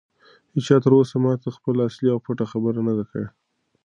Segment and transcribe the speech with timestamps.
[0.55, 3.27] هیچا تر اوسه ماته خپله اصلي او پټه خبره نه ده کړې.